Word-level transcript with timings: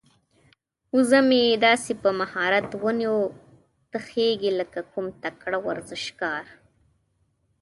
وزه 0.95 1.19
مې 1.29 1.43
داسې 1.65 1.91
په 2.01 2.09
مهارت 2.19 2.69
ونو 2.83 3.15
ته 3.91 3.97
خيږي 4.07 4.51
لکه 4.59 4.79
کوم 4.91 5.05
تکړه 5.23 5.57
ورزشکار. 5.67 6.43